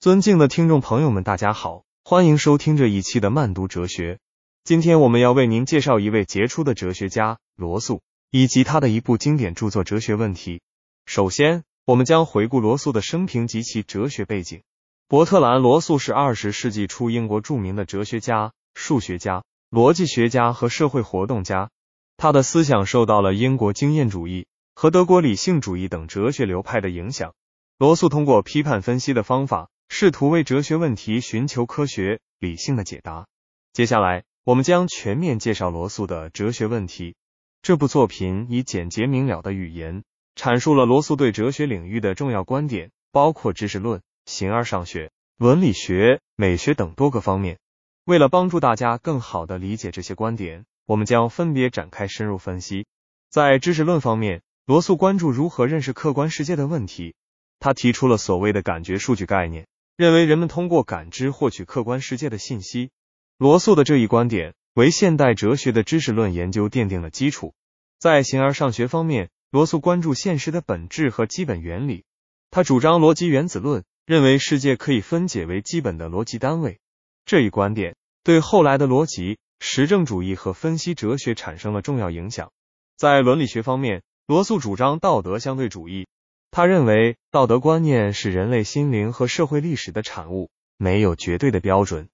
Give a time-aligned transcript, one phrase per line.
[0.00, 4.18] 尊敬的听众朋友们，大家好，欢迎收听这一期的慢读哲学。
[4.64, 10.56] 今天我们要为您介绍一位杰出的哲学家罗素，以及他的一部经典著作《哲学问题》。
[11.04, 14.62] 首先，我们将回顾罗素的生平及其哲学背景。
[15.06, 21.68] 伯特兰·罗素是二十世纪初英国著名的哲学家、数学家、逻辑学家和社会活动家。
[22.16, 27.34] 他的思想受到了英国经验主义和德国理性主义等哲学流派的影响。
[27.76, 29.68] 罗素通过批判分析的方法。
[29.92, 33.26] 试图为哲学问题寻求科学理性的解答。
[33.72, 37.16] 接下来，我们将全面介绍罗素的哲学问题。
[37.60, 40.04] 这部作品以简洁明了的语言
[40.36, 47.58] 阐述了罗素对哲学领域的重要观点，包括知识论、形而上学、伦理学、美学等多个方面。
[48.04, 52.86] 为了帮助大家更好的理解这些观点，我们将分别展开深入分析。
[53.28, 57.16] 在知识论方面，罗素关注如何认识客观世界的问题。
[57.58, 59.66] 他提出了所谓的感觉数据概念。
[60.00, 62.90] 认为人们通过感知获取客观世界的信息。
[63.36, 67.52] 罗素的这一观点为现代哲学的知识论研究奠定了基础。
[67.98, 72.04] 在形而上学方面，罗素关注现实的本质和基本原理。
[72.50, 76.78] 他主张逻辑原子论，认为世界可以分解为基本的逻辑单位。
[77.26, 82.50] 这一观点对后来的逻辑、实证主义和分析哲学产生了重要影响。
[82.96, 86.06] 在伦理学方面，罗素主张道德相对主义。
[86.52, 92.08] 他认为道德观念是人类心灵和社会历史的产物，没有绝对的标准。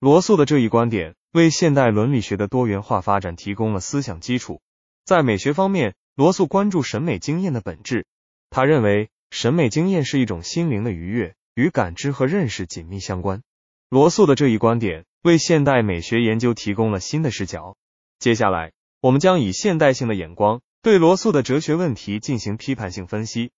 [0.00, 4.60] 罗素的这一观点为现代伦理学的多元化发展提供了思想基础。
[5.04, 8.06] 在美学方面，罗素关注审美经验的本质。
[8.50, 13.42] 他认为审美经验是一种心灵的愉悦，与感知和认识紧密相关。
[13.90, 17.76] 罗素的这一观点为现代美学研究提供了新的视角。
[18.18, 23.50] 接下来，我们将以现代性的眼光对罗素的哲学问题进行批判性分析。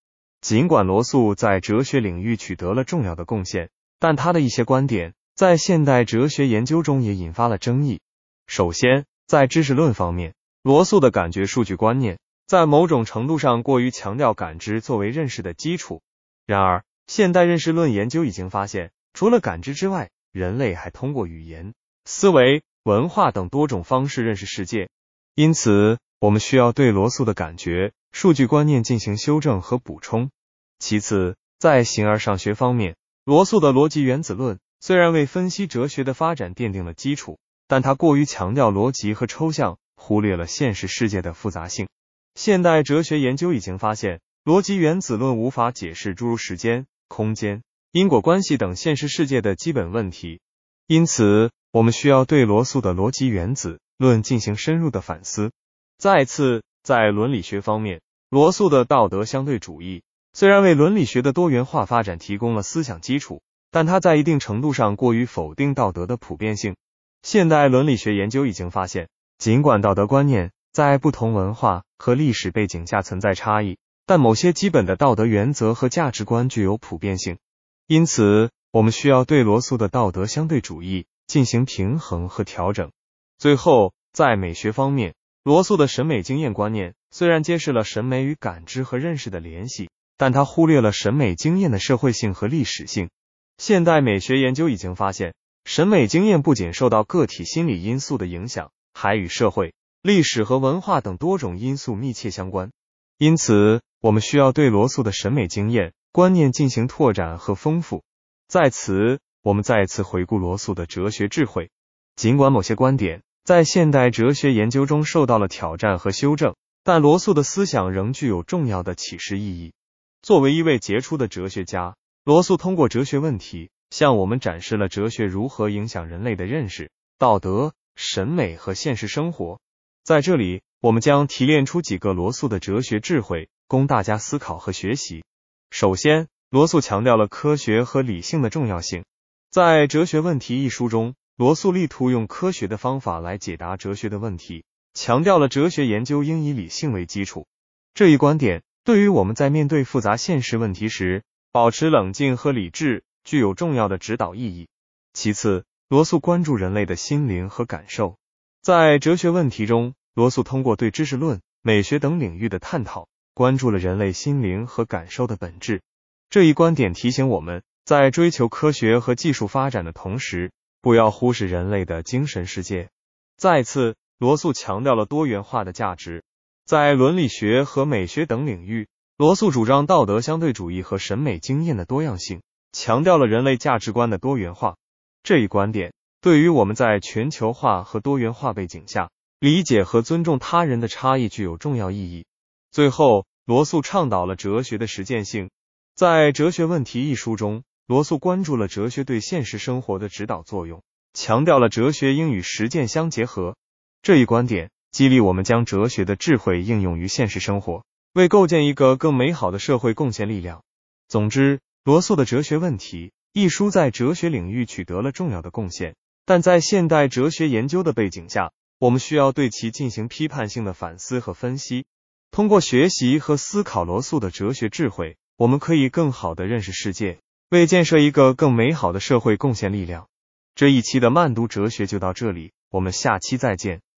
[0.44, 8.02] 尽管罗素在哲学领域取得了重要的贡献，但他的一些观点在现代哲学研究中也引发了争议。
[8.46, 16.02] 首先，在知识论方面，罗素的感觉数据观念在某种程度上过于强调感知作为认识的基础。
[16.44, 21.72] 然而，现代认识论研究已经发现，除了感知之外，人类还通过语言、
[22.04, 24.90] 思维、文化等多种方式认识世界。
[25.34, 27.92] 因此，我们需要对罗素的感觉。
[28.14, 30.30] 数据观念进行修正和补充。
[30.78, 32.94] 其次，在形而上学方面，
[33.24, 41.88] 罗素的逻辑原子论虽然为分析哲学的发展奠定了基础，但他过于强调逻辑和抽象，忽略了现实世界的复杂性。
[42.36, 50.40] 现代哲学研究已经发现，逻辑原子论无法解释诸如时间、空间、因果关系等现实世界的基本问题。
[50.86, 55.50] 因此，我们需要对罗素的逻辑原子论进行深入的反思。
[55.98, 56.62] 再次。
[56.84, 60.02] 在伦理学方面，罗素的道德相对主义
[60.34, 63.40] 虽然为伦理学的多元化发展提供了思想基础，
[63.70, 66.76] 但它在一定程度上过于否定道德的普遍性。
[67.22, 69.08] 现代伦理学研究已经发现，
[69.38, 77.38] 尽管道德观念在不同文化和历史背景下存在差异，但某些基本的道德原则和价值观具有普遍性。
[77.86, 82.92] 因此，我们需要对罗素的道德相对主义进行平衡和调整。
[83.38, 85.14] 最后，在美学方面。
[85.44, 93.10] 罗素的审美经验观念虽然揭示了审美与感知和认识的联系，但他忽略了审美经验的社会性和历史性。
[93.58, 95.34] 现代美学研究已经发现，
[95.66, 102.70] 审美经验不仅受到个体心理因素的影响，还与社会、历史和文化等多种因素密切相关。
[103.18, 108.02] 因此，我们需要对罗素的审美经验观念进行拓展和丰富。
[108.48, 111.70] 在此，我们再次回顾罗素的哲学智慧，
[112.16, 113.20] 尽管某些观点。
[113.44, 119.74] 在现代哲学研究中受到了挑战和修正，但罗素的思想仍具有重要的启示意义。
[120.22, 121.94] 作为一位杰出的哲学家，
[122.24, 129.60] 罗素通过哲学问题向我们展示了哲学如何影响人类的认识、道德、审美和现实生活。
[130.04, 135.22] 在这里，我们将提炼出几个罗素的哲学智慧，供大家思考和学习。
[135.70, 139.04] 首先，罗素强调了科学和理性的重要性。
[139.50, 141.14] 在《哲学问题》一书中。
[141.36, 147.48] 罗素力图用科学的方法来解答哲学的问题，强调了哲学研究应以理性为基础。
[147.92, 154.68] 这一观点对于我们在面对复杂现实问题时，保持冷静和理智具有重要的指导意义。
[155.12, 158.16] 其次，罗素关注人类的心灵和感受。
[158.62, 165.82] 在哲学问题中，罗素通过对知识论、美学等领域的探讨，关注了人类心灵和感受的本质。
[166.30, 170.52] 这一观点提醒我们在追求科学和技术发展的同时，
[170.84, 172.90] 不要忽视人类的精神世界。
[173.38, 176.22] 再次，罗素强调了多元化的价值。
[176.66, 178.86] 在伦理学和美学等领域，
[179.16, 182.42] 罗素主张道德相对主义和审美经验的多样性，
[182.72, 184.76] 强调了人类价值观的多元化。
[185.22, 189.10] 这一观点对于我们在全球化和多元化背景下
[189.40, 192.26] 理解和尊重他人的差异具有重要意义。
[192.70, 195.48] 最后，罗素倡导了哲学的实践性。
[195.94, 200.82] 在《哲学问题》一书中，罗素关注了哲学对现实生活的指导作用，
[201.12, 203.56] 强调了哲学应与实践相结合。
[204.00, 207.84] 这一观点激励我们将哲学的智慧应用于现实生活，
[208.14, 210.62] 为构建一个更美好的社会贡献力量。
[211.08, 215.94] 总之，罗素的《哲学问题》一书在哲学领域取得了重要的贡献，
[216.24, 221.84] 但在现代哲学研究的背景下，我们需要对其进行批判性的反思和分析。
[222.30, 227.18] 通过学习和思考罗素的哲学智慧，我们可以更好的认识世界，
[227.50, 230.08] 为建设一个更美好的社会贡献力量。
[230.54, 233.80] 这一期的慢读哲学就到这里，我们下期再见。